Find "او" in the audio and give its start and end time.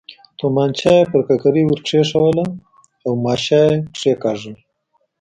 3.05-3.11